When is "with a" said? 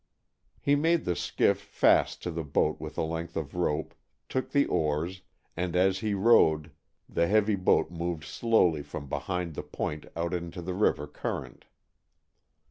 2.81-3.03